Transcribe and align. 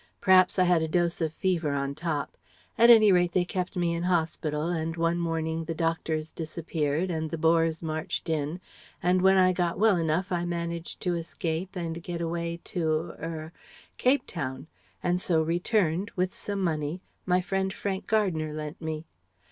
P'raps 0.19 0.57
I 0.57 0.63
had 0.63 0.81
a 0.81 0.87
dose 0.87 1.21
of 1.21 1.31
fever 1.31 1.73
on 1.73 1.93
top. 1.93 2.35
At 2.75 2.89
any 2.89 3.11
rate 3.11 3.33
they 3.33 3.45
kept 3.45 3.75
me 3.75 3.93
in 3.93 4.01
hospital, 4.01 4.67
and 4.69 4.97
one 4.97 5.19
morning 5.19 5.65
the 5.65 5.75
doctors 5.75 6.31
disappeared 6.31 7.11
and 7.11 7.29
the 7.29 7.37
Boers 7.37 7.83
marched 7.83 8.27
in 8.27 8.59
and 9.03 9.21
when 9.21 9.37
I 9.37 9.53
got 9.53 9.77
well 9.77 9.97
enough 9.97 10.31
I 10.31 10.43
managed 10.43 11.01
to 11.01 11.13
escape 11.13 11.75
and 11.75 12.01
get 12.01 12.19
away 12.19 12.59
to 12.63 13.13
er 13.21 13.53
Cape 13.99 14.25
Town 14.25 14.65
and 15.03 15.21
so 15.21 15.39
returned 15.43 16.09
with 16.15 16.33
some 16.33 16.63
money 16.63 17.03
my 17.27 17.39
friend 17.39 17.71
Frank 17.71 18.07
Gardner 18.07 18.53
lent 18.53 18.81
me." 18.81 19.05